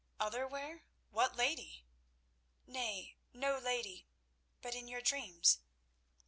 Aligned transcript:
"Other 0.19 0.47
where? 0.47 0.81
What 1.11 1.35
lady—?" 1.35 1.85
"Nay, 2.65 3.17
no 3.33 3.59
lady; 3.59 4.07
but 4.59 4.73
in 4.73 4.87
your 4.87 5.01
dreams." 5.01 5.59